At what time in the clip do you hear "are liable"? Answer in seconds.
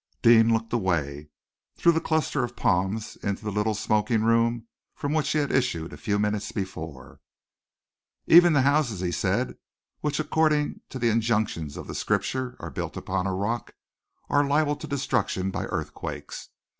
14.27-14.75